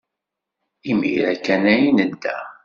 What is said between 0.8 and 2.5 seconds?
Imir-a kan ay nedda.